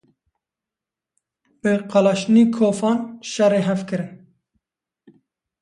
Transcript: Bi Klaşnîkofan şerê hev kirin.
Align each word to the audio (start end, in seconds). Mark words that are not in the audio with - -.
Bi 1.61 1.71
Klaşnîkofan 1.89 2.99
şerê 3.29 3.61
hev 3.67 3.81
kirin. 3.87 4.11